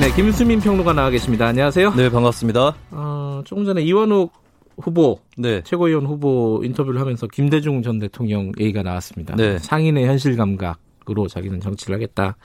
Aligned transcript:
네, 0.00 0.10
김수민 0.14 0.60
평론가 0.60 0.94
나와 0.94 1.10
계십니다. 1.10 1.46
안녕하세요. 1.48 1.92
네, 1.94 2.08
반갑습니다. 2.08 2.74
어, 2.90 3.42
조금 3.44 3.66
전에 3.66 3.82
이완욱 3.82 4.32
후보, 4.78 5.20
네. 5.36 5.62
최고위원 5.62 6.06
후보 6.06 6.62
인터뷰를 6.64 6.98
하면서 6.98 7.26
김대중 7.26 7.82
전 7.82 7.98
대통령 7.98 8.50
얘기가 8.58 8.82
나왔습니다. 8.82 9.36
네. 9.36 9.58
상인의 9.58 10.06
현실 10.06 10.36
감각으로 10.38 11.28
자기는 11.28 11.60
정치를 11.60 11.96
하겠다. 11.96 12.38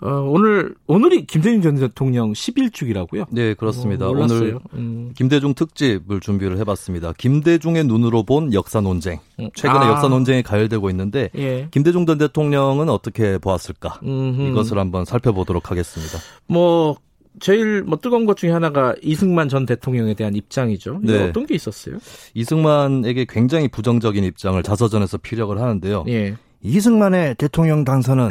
어, 0.00 0.08
오늘 0.28 0.74
오늘이 0.86 1.26
김대중 1.26 1.62
전 1.62 1.76
대통령 1.76 2.32
10일축이라고요? 2.32 3.26
네, 3.30 3.54
그렇습니다. 3.54 4.06
어. 4.06 4.10
오늘 4.10 4.58
음. 4.74 5.12
김대중 5.16 5.54
특집을 5.54 6.20
준비를 6.20 6.58
해봤습니다. 6.58 7.14
김대중의 7.16 7.84
눈으로 7.84 8.22
본 8.22 8.52
역사 8.52 8.80
논쟁. 8.80 9.20
음. 9.40 9.48
최근에 9.54 9.86
아. 9.86 9.90
역사 9.90 10.08
논쟁이 10.08 10.42
가열되고 10.42 10.90
있는데 10.90 11.30
예. 11.36 11.68
김대중 11.70 12.04
전 12.04 12.18
대통령은 12.18 12.90
어떻게 12.90 13.38
보았을까? 13.38 14.00
음흠. 14.02 14.50
이것을 14.50 14.78
한번 14.78 15.06
살펴보도록 15.06 15.70
하겠습니다. 15.70 16.18
뭐 16.46 16.96
제일 17.40 17.82
뭐 17.82 17.98
뜨거운 17.98 18.26
것 18.26 18.36
중에 18.36 18.50
하나가 18.50 18.94
이승만 19.02 19.48
전 19.48 19.64
대통령에 19.64 20.14
대한 20.14 20.34
입장이죠. 20.34 21.00
네. 21.02 21.28
어떤 21.28 21.46
게 21.46 21.54
있었어요? 21.54 21.98
이승만에게 22.34 23.26
굉장히 23.28 23.68
부정적인 23.68 24.24
입장을 24.24 24.62
자서전에서 24.62 25.18
피력을 25.18 25.58
하는데요. 25.58 26.04
예. 26.08 26.36
이승만의 26.62 27.36
대통령 27.36 27.84
당선은 27.84 28.30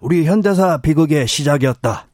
우리 0.00 0.24
현대사 0.24 0.78
비극의 0.78 1.26
시작이었다. 1.26 2.06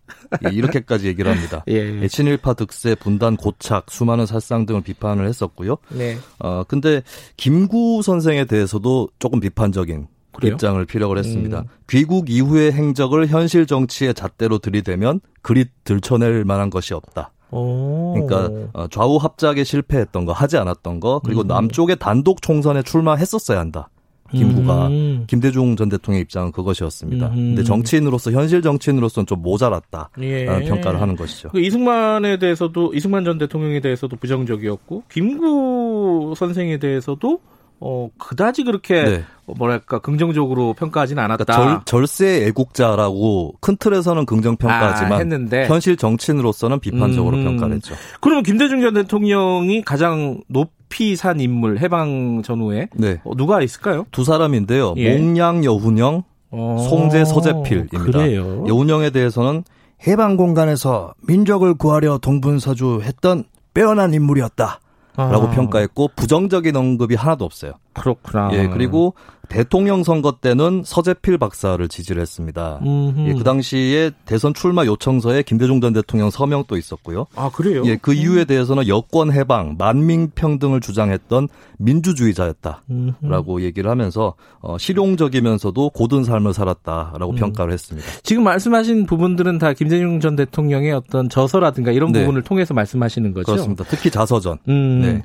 예, 0.47 0.51
이렇게까지 0.55 1.07
얘기를 1.07 1.31
합니다. 1.31 1.65
예. 1.69 2.01
예, 2.03 2.09
친일파 2.09 2.55
득세, 2.55 2.95
분단 2.95 3.37
고착, 3.37 3.91
수많은 3.91 4.27
살상 4.27 4.67
등을 4.67 4.83
비판을 4.83 5.27
했었고요. 5.27 5.77
네. 5.91 6.19
어, 6.39 6.65
근데 6.67 7.03
김구 7.37 8.03
선생에 8.03 8.45
대해서도 8.45 9.09
조금 9.19 9.41
비판적인 9.41 10.09
그래요? 10.33 10.53
입장을 10.53 10.83
피력을 10.87 11.17
했습니다. 11.17 11.61
음. 11.61 11.65
귀국 11.89 12.31
이후의 12.31 12.73
행적을 12.73 13.27
현실 13.27 13.67
정치의 13.67 14.15
잣대로 14.15 14.59
들이대면 14.59 15.21
그리 15.43 15.67
들춰낼 15.85 16.45
만한 16.45 16.71
것이 16.71 16.95
없다. 16.95 17.33
오. 17.51 18.15
그러니까 18.15 18.69
어, 18.73 18.89
좌우 18.89 19.19
합작에 19.19 19.63
실패했던 19.63 20.25
거, 20.25 20.33
하지 20.33 20.57
않았던 20.57 21.01
거, 21.01 21.21
그리고 21.23 21.43
음. 21.43 21.49
남쪽의 21.49 21.97
단독 21.99 22.41
총선에 22.41 22.83
출마했었어야 22.83 23.59
한다. 23.59 23.91
김구가 24.33 24.89
음. 24.89 25.25
김대중 25.27 25.77
전 25.77 25.89
대통령의 25.89 26.23
입장은 26.23 26.53
그것이었습니다. 26.53 27.29
음. 27.29 27.35
근데 27.35 27.63
정치인으로서 27.63 28.33
현실 28.33 28.63
정치인으로서는 28.63 29.27
좀 29.27 29.43
모자랐다라는 29.43 30.23
예. 30.23 30.47
평가를 30.47 31.01
하는 31.01 31.17
것이죠. 31.17 31.51
그 31.51 31.61
이승만에 31.61 32.39
대해서도 32.39 32.93
이승만 32.95 33.25
전 33.25 33.39
대통령에 33.39 33.81
대해서도 33.81 34.17
부정적이었고 34.17 35.05
김구 35.11 36.35
선생에 36.37 36.79
대해서도 36.79 37.41
어 37.85 38.09
그다지 38.17 38.63
그렇게 38.63 39.03
네. 39.03 39.25
어, 39.47 39.55
뭐랄까 39.59 39.99
긍정적으로 39.99 40.73
평가하진 40.75 41.19
않았다. 41.19 41.45
그러니까 41.45 41.83
절, 41.85 42.07
절세 42.07 42.47
애국자라고 42.47 43.55
큰 43.61 43.77
틀에서는 43.77 44.25
긍정 44.25 44.57
평가하지만 44.57 45.13
아, 45.13 45.17
했는데 45.17 45.67
현실 45.67 45.97
정치인으로서는 45.97 46.79
비판적으로 46.79 47.37
음. 47.39 47.45
평가를 47.45 47.75
했죠. 47.75 47.97
그러면 48.21 48.45
김대중 48.45 48.81
전 48.83 48.95
대통령이 48.95 49.83
가장 49.83 50.41
높 50.47 50.71
이 51.01 51.17
산 51.17 51.41
인물 51.41 51.79
해방 51.79 52.43
전후에 52.43 52.89
네. 52.95 53.21
어, 53.25 53.35
누가 53.37 53.63
있을까요? 53.63 54.07
두 54.11 54.25
사람인데요. 54.25 54.95
예. 54.97 55.17
몽양 55.19 55.65
여훈영, 55.65 56.25
어, 56.51 56.87
송재 56.89 57.25
서재필입니다. 57.25 57.99
그래요. 58.03 58.65
여훈영에 58.69 59.11
대해서는 59.11 59.65
해방 60.07 60.37
공간에서 60.37 61.15
민족을 61.27 61.75
구하려 61.75 62.19
동분서주했던 62.19 63.45
빼어난 63.75 64.13
인물이었다. 64.15 64.81
라고 65.17 65.47
아, 65.49 65.51
평가했고 65.51 66.11
부정적인 66.17 66.75
언급이 66.75 67.15
하나도 67.15 67.45
없어요. 67.45 67.73
그렇구나. 67.95 68.51
예, 68.53 68.69
그리고 68.69 69.15
대통령 69.49 70.03
선거 70.03 70.33
때는 70.41 70.83
서재필 70.85 71.37
박사를 71.37 71.87
지지를 71.87 72.23
했습니다. 72.23 72.81
예, 73.27 73.35
그 73.35 73.45
당시에 73.45 74.11
대선 74.25 74.55
출마 74.55 74.87
요청서에 74.87 75.43
김대중 75.43 75.81
전 75.81 75.93
대통령 75.93 76.31
서명도 76.31 76.79
있었고요. 76.79 77.27
아 77.35 77.51
그래요? 77.51 77.83
예, 77.85 77.97
그 77.97 78.15
이유에 78.15 78.47
대해서는 78.47 78.89
여권 78.89 79.31
해방, 79.31 79.77
만민 79.79 80.31
평등을 80.35 80.81
주장했던 80.81 81.49
민주주의자였다. 81.79 82.85
음흠. 82.91 83.15
라고 83.23 83.61
얘기를 83.63 83.91
하면서 83.91 84.35
어, 84.61 84.79
실용적이면서도 84.79 85.91
고든 85.91 86.25
삶을 86.25 86.55
살았다라고 86.55 87.33
음. 87.33 87.37
평가를 87.37 87.73
했습니다. 87.73 88.09
지금 88.23 88.45
말씀하신 88.45 89.07
부분들은 89.07 89.59
다 89.59 89.73
김대중 89.75 90.21
전 90.21 90.37
대통령의 90.37 90.93
어떤 90.93 91.29
저서라든가 91.29 91.93
이런 91.93 92.13
네. 92.13 92.21
부분을 92.21 92.43
통해서 92.43 92.73
말씀하시는 92.73 93.35
거죠. 93.35 93.53
그렇습니다. 93.53 93.85
특히 93.85 94.11
자서전. 94.11 94.59
음, 94.69 95.01
네. 95.03 95.23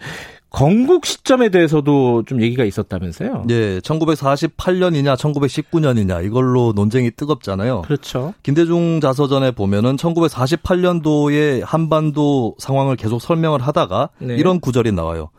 건국 0.49 1.05
시점에 1.05 1.49
대해서도 1.49 2.23
좀 2.25 2.41
얘기가 2.41 2.63
있었다면서요? 2.63 3.43
예, 3.49 3.79
1948년이냐 3.79 5.17
1919년이냐 5.17 6.25
이걸로 6.25 6.71
논쟁이 6.73 7.11
뜨겁잖아요. 7.11 7.81
그렇죠. 7.81 8.33
김대중 8.43 9.01
자서전에 9.01 9.51
보면은 9.51 9.97
1948년도에 9.97 11.63
한반도 11.65 12.55
상황을 12.59 12.95
계속 12.95 13.21
설명을 13.21 13.61
하다가 13.61 14.09
네. 14.19 14.35
이런 14.35 14.59
구절이 14.59 14.93
나와요. 14.93 15.29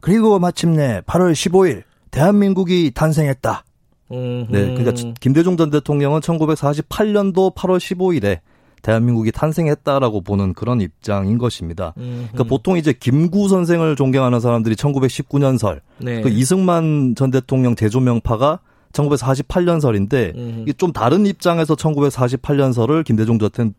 그리고 0.00 0.38
마침내 0.38 1.00
8월 1.06 1.32
15일 1.32 1.82
대한민국이 2.10 2.92
탄생했다. 2.94 3.64
음, 4.12 4.46
네, 4.50 4.74
그러니까 4.74 5.12
김대중 5.20 5.56
전 5.56 5.70
대통령은 5.70 6.20
1948년도 6.20 7.54
8월 7.54 7.78
15일에 7.78 8.40
대한민국이 8.82 9.32
탄생했다라고 9.32 10.22
보는 10.22 10.54
그런 10.54 10.80
입장인 10.80 11.38
것입니다. 11.38 11.94
음, 11.98 12.28
그러니까 12.32 12.44
보통 12.44 12.76
이제 12.76 12.92
김구 12.92 13.48
선생을 13.48 13.96
존경하는 13.96 14.40
사람들이 14.40 14.74
1919년설, 14.76 15.80
네. 15.98 16.20
그 16.20 16.28
이승만 16.28 17.14
전 17.16 17.30
대통령 17.30 17.74
대조명파가 17.74 18.60
1948년설인데 18.92 20.34
음. 20.36 20.60
이게 20.62 20.72
좀 20.72 20.92
다른 20.92 21.26
입장에서 21.26 21.74
1948년설을 21.74 23.04
김대중 23.04 23.38
전 23.38 23.74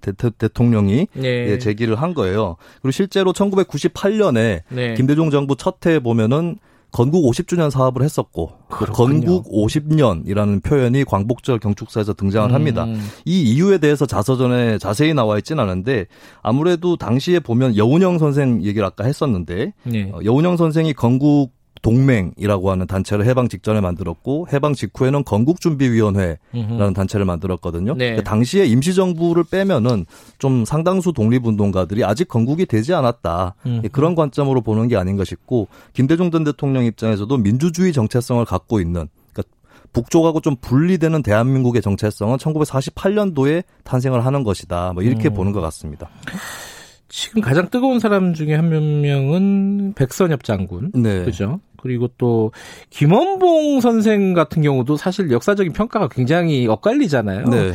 대, 0.00 0.12
대, 0.12 0.30
대통령이 0.30 1.08
네. 1.14 1.50
예, 1.50 1.58
제기를 1.58 1.96
한 1.96 2.14
거예요. 2.14 2.56
그리고 2.80 2.92
실제로 2.92 3.32
1998년에 3.32 4.62
네. 4.68 4.94
김대중 4.94 5.30
정부 5.30 5.56
첫 5.56 5.84
해에 5.84 5.98
보면은 5.98 6.58
건국 6.96 7.30
50주년 7.30 7.68
사업을 7.68 8.02
했었고 8.02 8.52
또 8.70 8.74
그렇군요. 8.74 9.20
건국 9.20 9.52
50년이라는 9.52 10.62
표현이 10.62 11.04
광복절 11.04 11.58
경축사에서 11.58 12.14
등장을 12.14 12.54
합니다. 12.54 12.84
음. 12.84 12.98
이 13.26 13.42
이유에 13.42 13.76
대해서 13.76 14.06
자서전에 14.06 14.78
자세히 14.78 15.12
나와 15.12 15.36
있지는 15.36 15.62
않은데 15.62 16.06
아무래도 16.40 16.96
당시에 16.96 17.40
보면 17.40 17.76
여운형 17.76 18.16
선생 18.16 18.62
얘기를 18.64 18.86
아까 18.86 19.04
했었는데 19.04 19.74
네. 19.82 20.10
어, 20.10 20.20
여운형 20.24 20.56
선생이 20.56 20.94
건국 20.94 21.55
동맹이라고 21.82 22.70
하는 22.70 22.86
단체를 22.86 23.26
해방 23.26 23.48
직전에 23.48 23.80
만들었고 23.80 24.48
해방 24.52 24.74
직후에는 24.74 25.24
건국준비위원회라는 25.24 26.38
음흠. 26.54 26.92
단체를 26.94 27.26
만들었거든요. 27.26 27.94
네. 27.94 28.16
그 28.16 28.24
당시에 28.24 28.66
임시정부를 28.66 29.44
빼면은 29.50 30.06
좀 30.38 30.64
상당수 30.64 31.12
독립운동가들이 31.12 32.04
아직 32.04 32.28
건국이 32.28 32.66
되지 32.66 32.94
않았다. 32.94 33.54
음. 33.66 33.80
예, 33.84 33.88
그런 33.88 34.14
관점으로 34.14 34.60
보는 34.60 34.88
게 34.88 34.96
아닌가 34.96 35.24
싶고 35.24 35.68
김대중 35.92 36.30
전 36.30 36.44
대통령 36.44 36.84
입장에서도 36.84 37.36
민주주의 37.36 37.92
정체성을 37.92 38.44
갖고 38.44 38.80
있는 38.80 39.08
그러니까 39.32 39.54
북쪽하고 39.92 40.40
좀 40.40 40.56
분리되는 40.60 41.22
대한민국의 41.22 41.82
정체성은 41.82 42.38
1948년도에 42.38 43.64
탄생을 43.84 44.24
하는 44.24 44.42
것이다. 44.44 44.92
뭐 44.92 45.02
이렇게 45.02 45.28
음. 45.28 45.34
보는 45.34 45.52
것 45.52 45.60
같습니다. 45.60 46.08
지금 47.08 47.40
가장 47.40 47.70
뜨거운 47.70 48.00
사람 48.00 48.34
중에 48.34 48.54
한 48.54 48.68
명은 48.68 49.94
백선엽 49.94 50.44
장군. 50.44 50.90
네. 50.94 51.24
그죠? 51.24 51.60
그리고 51.80 52.08
또 52.18 52.50
김원봉 52.90 53.80
선생 53.80 54.34
같은 54.34 54.62
경우도 54.62 54.96
사실 54.96 55.30
역사적인 55.30 55.72
평가가 55.72 56.08
굉장히 56.08 56.66
엇갈리잖아요. 56.66 57.44
네. 57.44 57.72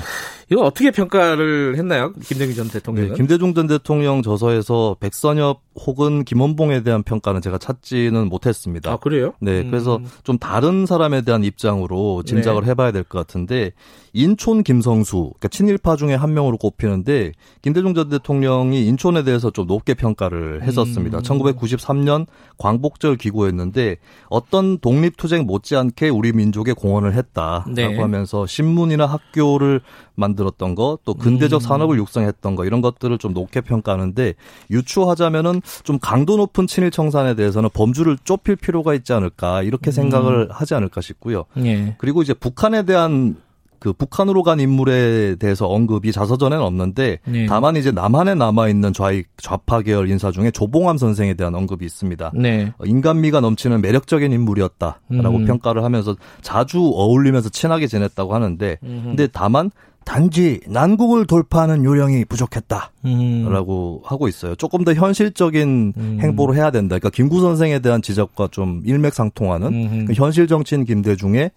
이거 0.49 0.63
어떻게 0.63 0.91
평가를 0.91 1.77
했나요? 1.77 2.11
김대중 2.21 2.55
전 2.55 2.67
대통령은? 2.67 3.11
네, 3.11 3.15
김대중 3.15 3.53
전 3.53 3.67
대통령 3.67 4.21
저서에서 4.21 4.97
백선엽 4.99 5.61
혹은 5.75 6.23
김원봉에 6.25 6.83
대한 6.83 7.01
평가는 7.03 7.41
제가 7.41 7.57
찾지는 7.57 8.27
못했습니다. 8.27 8.91
아 8.91 8.97
그래요? 8.97 9.33
네, 9.39 9.61
음. 9.61 9.69
그래서 9.71 9.99
좀 10.23 10.37
다른 10.37 10.85
사람에 10.85 11.21
대한 11.21 11.43
입장으로 11.43 12.23
짐작을 12.23 12.63
네. 12.63 12.69
해봐야 12.71 12.91
될 12.91 13.03
것 13.03 13.17
같은데 13.19 13.71
인촌 14.13 14.63
김성수, 14.63 15.17
그러니까 15.17 15.47
친일파 15.47 15.95
중에 15.95 16.13
한 16.15 16.33
명으로 16.33 16.57
꼽히는데 16.57 17.31
김대중 17.61 17.93
전 17.93 18.09
대통령이 18.09 18.85
인촌에 18.87 19.23
대해서 19.23 19.49
좀 19.51 19.67
높게 19.67 19.93
평가를 19.93 20.63
했었습니다. 20.63 21.19
음. 21.19 21.23
1993년 21.23 22.25
광복절 22.57 23.15
기고였는데 23.15 23.97
어떤 24.29 24.77
독립투쟁 24.79 25.45
못지않게 25.45 26.09
우리 26.09 26.33
민족에 26.33 26.73
공헌을 26.73 27.13
했다라고 27.13 27.71
네. 27.73 27.97
하면서 27.97 28.45
신문이나 28.45 29.05
학교를 29.05 29.81
만들었던 30.15 30.75
거, 30.75 30.99
또 31.05 31.13
근대적 31.13 31.61
음. 31.61 31.67
산업을 31.67 31.97
육성했던 31.97 32.55
거 32.55 32.65
이런 32.65 32.81
것들을 32.81 33.17
좀 33.17 33.33
높게 33.33 33.61
평가하는데 33.61 34.33
유추하자면은 34.69 35.60
좀 35.83 35.99
강도 35.99 36.37
높은 36.37 36.67
친일 36.67 36.91
청산에 36.91 37.35
대해서는 37.35 37.69
범주를 37.73 38.17
좁힐 38.23 38.55
필요가 38.55 38.93
있지 38.93 39.13
않을까 39.13 39.63
이렇게 39.63 39.91
생각을 39.91 40.49
하지 40.51 40.75
않을까 40.75 41.01
싶고요. 41.01 41.45
예. 41.57 41.95
그리고 41.97 42.21
이제 42.21 42.33
북한에 42.33 42.83
대한 42.83 43.35
그 43.81 43.93
북한으로 43.93 44.43
간 44.43 44.59
인물에 44.59 45.37
대해서 45.39 45.65
언급이 45.67 46.11
자서전에는 46.11 46.63
없는데 46.63 47.17
네. 47.25 47.47
다만 47.47 47.75
이제 47.75 47.89
남한에 47.89 48.35
남아 48.35 48.69
있는 48.69 48.93
좌익 48.93 49.27
좌파 49.37 49.81
계열 49.81 50.07
인사 50.07 50.29
중에 50.29 50.51
조봉암 50.51 50.99
선생에 50.99 51.33
대한 51.33 51.55
언급이 51.55 51.83
있습니다. 51.83 52.31
네. 52.35 52.71
어, 52.77 52.85
인간미가 52.85 53.39
넘치는 53.39 53.81
매력적인 53.81 54.31
인물이었다라고 54.31 55.35
음. 55.35 55.45
평가를 55.47 55.83
하면서 55.83 56.15
자주 56.43 56.79
어울리면서 56.93 57.49
친하게 57.49 57.87
지냈다고 57.87 58.35
하는데 58.35 58.77
근데 58.81 59.25
다만 59.25 59.71
단지 60.03 60.59
난국을 60.67 61.27
돌파하는 61.27 61.83
요령이 61.83 62.25
부족했다. 62.25 62.91
음. 63.05 63.47
라고 63.51 64.01
하고 64.03 64.27
있어요. 64.27 64.55
조금 64.55 64.83
더 64.83 64.93
현실적인 64.93 65.93
음. 65.95 66.17
행보를 66.21 66.55
해야 66.55 66.71
된다. 66.71 66.97
그러니까 66.97 67.09
김구 67.09 67.39
선생에 67.41 67.79
대한 67.79 68.01
지적과 68.01 68.49
좀 68.51 68.81
일맥상통하는. 68.85 70.05
그 70.05 70.13
현실 70.13 70.47
정치인 70.47 70.85
김대중의 70.85 71.51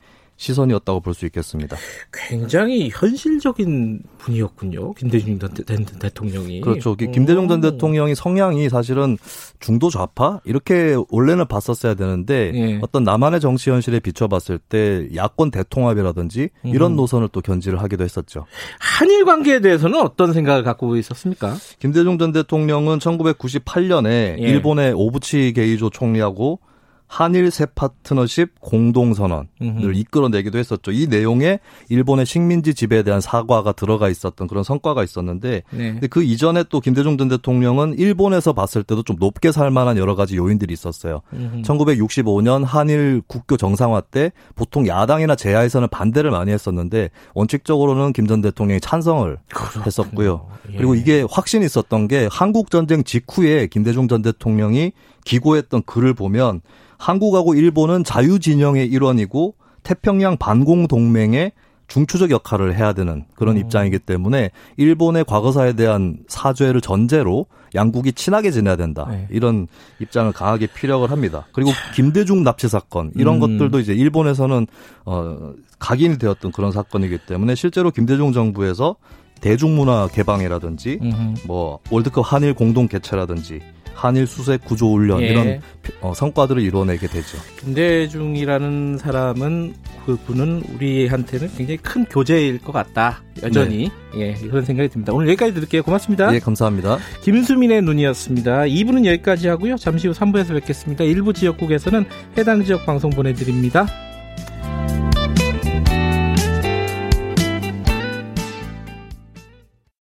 시선이었다고 0.45 1.01
볼 1.01 1.15
수 1.15 1.25
있겠습니다. 1.27 1.77
굉장히 2.13 2.91
현실적인 2.93 4.03
분이었군요. 4.19 4.95
김대중 4.95 5.39
대- 5.39 5.49
대- 5.49 5.77
대통령이. 5.99 6.61
그렇죠. 6.61 6.95
기- 6.97 7.11
김대중 7.11 7.47
전 7.49 7.59
오. 7.65 7.71
대통령이 7.71 8.15
성향이 8.15 8.69
사실은 8.69 9.17
중도 9.61 9.91
좌파 9.91 10.41
이렇게 10.45 10.97
원래는 11.11 11.47
봤었어야 11.47 11.95
되는데 11.95 12.51
예. 12.55 12.79
어떤 12.83 13.05
남한의 13.05 13.41
정치 13.41 13.71
현실에 13.71 14.01
비춰봤을 14.01 14.59
때 14.59 15.09
야권 15.15 15.51
대통합이라든지 15.53 16.49
이런 16.65 16.93
음. 16.93 16.97
노선을 16.97 17.29
또 17.33 17.41
견지를 17.41 17.81
하기도 17.83 18.03
했었죠. 18.05 18.45
한일 18.81 19.25
관계에 19.25 19.61
대해서는 19.61 20.01
어떤 20.01 20.33
생각을 20.33 20.63
갖고 20.65 20.97
있었습니까? 20.97 21.57
김대중 21.79 22.19
전 22.19 22.33
대통령은 22.33 22.99
1998년에 22.99 24.07
예. 24.09 24.37
일본의 24.39 24.93
오부치 24.95 25.53
게이조 25.55 25.91
총리하고 25.91 26.59
한일 27.07 27.51
새 27.53 27.67
파트너십 27.67 28.61
공동선언을 28.61 29.47
음흠. 29.63 29.93
이끌어내기도 29.95 30.59
했었죠. 30.59 30.91
이 30.91 31.07
내용에 31.07 31.61
일본의 31.89 32.27
식민지 32.27 32.75
지배에 32.75 33.05
대한 33.05 33.21
사과가 33.21 33.73
들어가 33.73 34.09
있었던 34.09 34.49
그런 34.49 34.65
성과가 34.65 35.05
있었는데 35.05 35.63
네. 35.71 36.01
그 36.11 36.25
이전에 36.25 36.65
또 36.71 36.81
김대중 36.81 37.17
전 37.17 37.29
대통령은 37.29 37.99
일본에서 37.99 38.53
봤을 38.53 38.83
때도 38.83 39.05
좀 39.05 39.17
높게 39.21 39.53
살 39.53 39.71
만한 39.71 39.97
여러 39.97 40.17
가지 40.17 40.37
요인들이 40.37 40.73
있었어요. 40.73 41.21
음흠. 41.33 41.63
1965년 41.63 42.65
한일 42.65 43.23
국교 43.29 43.59
정상화 43.59 44.01
때 44.01 44.33
보통 44.57 44.89
야당이나 44.89 45.37
제야에서는 45.37 45.89
반대를 45.89 46.31
많이 46.33 46.51
했었는데 46.51 47.11
원칙적으로는 47.35 48.13
김 48.13 48.25
전 48.25 48.41
대통령이 48.41 48.81
찬성을 48.81 49.37
했었고요. 49.85 50.49
예. 50.73 50.77
그리고 50.79 50.95
이게 50.95 51.27
확신이 51.31 51.67
있었던 51.67 52.09
게 52.09 52.27
한국 52.33 52.71
전쟁 52.71 53.05
직후에 53.05 53.67
김대중 53.67 54.09
전 54.09 54.23
대통령이 54.23 54.93
기고했던 55.27 55.83
글을 55.85 56.15
보면 56.15 56.63
한국하고 57.05 57.55
일본은 57.55 58.03
자유 58.03 58.39
진영의 58.39 58.87
일원이고 58.87 59.55
태평양 59.83 60.39
반공 60.39 60.89
동맹의 60.89 61.53
중추적 61.87 62.31
역할을 62.31 62.75
해야 62.75 62.95
되는 62.95 63.27
그런 63.35 63.59
입장이기 63.59 63.99
때문에 63.99 64.51
일본의 64.79 65.27
과거사에 65.27 65.75
대한 65.75 66.17
사죄를 66.29 66.81
전제로 66.81 67.45
양국이 67.75 68.15
친하게 68.15 68.51
지내야 68.51 68.77
된다. 68.77 69.07
네. 69.11 69.29
이런 69.31 69.67
입장을 70.01 70.33
강하게 70.33 70.67
피력을 70.67 71.11
합니다. 71.11 71.47
그리고 71.53 71.73
김대중 71.95 72.43
납치 72.43 72.69
사건 72.69 73.13
이런 73.17 73.35
음. 73.35 73.41
것들도 73.41 73.81
이제 73.81 73.93
일본에서는 73.93 74.67
어 75.05 75.53
각인이 75.79 76.17
되었던 76.17 76.53
그런 76.53 76.73
사건이기 76.73 77.19
때문에 77.27 77.55
실제로 77.55 77.91
김대중 77.91 78.33
정부에서 78.33 78.97
대중문화 79.43 80.09
개방이라든지 80.09 81.01
음흠. 81.03 81.35
뭐 81.47 81.81
월드컵 81.91 82.23
한일 82.23 82.55
공동 82.55 82.89
개최라든지 82.89 83.61
한일 83.95 84.27
수색 84.27 84.65
구조 84.65 84.93
훈련 84.93 85.23
예. 85.23 85.27
이런 85.27 85.61
어, 86.01 86.13
성과들을 86.15 86.61
이뤄내게 86.63 87.07
되죠. 87.07 87.39
김대중이라는 87.61 88.99
사람은 88.99 89.75
그분은 90.07 90.63
우리한테는 90.75 91.49
굉장히 91.57 91.77
큰 91.79 92.05
교재일 92.05 92.59
것 92.59 92.73
같다. 92.73 93.23
여전히 93.43 93.91
예 94.17 94.35
그런 94.35 94.65
생각이 94.65 94.89
듭니다. 94.91 95.13
오늘 95.13 95.29
여기까지 95.29 95.55
들을게요. 95.55 95.83
고맙습니다. 95.83 96.35
예, 96.35 96.39
감사합니다. 96.39 96.99
김수민의 97.23 97.83
눈이었습니다. 97.83 98.63
2부는 98.63 99.07
여기까지 99.07 99.49
하고요. 99.49 99.77
잠시 99.77 100.09
후 100.09 100.13
3부에서 100.13 100.55
뵙겠습니다. 100.55 101.05
일부 101.05 101.33
지역국에서는 101.33 102.05
해당 102.37 102.65
지역 102.65 102.85
방송 102.87 103.11
보내드립니다. 103.11 103.87